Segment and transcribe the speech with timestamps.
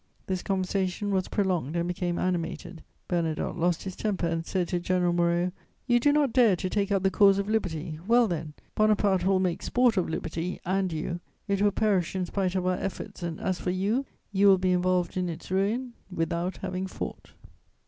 [0.25, 5.13] This conversation was prolonged and became animated; Bernadotte lost his temper, and said to General
[5.13, 5.51] Moreau:
[5.85, 9.39] "You do not dare to take up the cause of liberty; well, then, Bonaparte will
[9.39, 11.19] make sport of liberty and you.
[11.47, 14.71] It will perish in spite of our efforts and, as for you, you will be
[14.71, 17.33] involved in its ruin without having fought."